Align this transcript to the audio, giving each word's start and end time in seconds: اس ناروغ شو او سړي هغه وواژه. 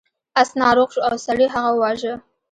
اس 0.41 0.49
ناروغ 0.61 0.89
شو 0.95 0.99
او 1.07 1.15
سړي 1.27 1.47
هغه 1.53 1.69
وواژه. 1.73 2.13